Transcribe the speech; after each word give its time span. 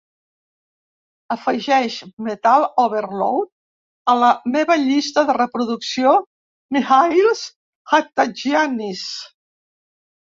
Afegeix 1.35 1.97
"Metal 2.27 2.65
Overload" 2.85 3.51
a 4.13 4.17
la 4.23 4.29
meva 4.55 4.77
llista 4.87 5.27
de 5.31 5.35
reproducció 5.41 6.17
Mihalis 6.79 7.47
Hatzigiannis. 7.93 9.09